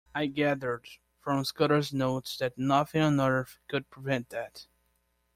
[0.15, 0.87] I gathered
[1.19, 4.65] from Scudder’s notes that nothing on earth could prevent that.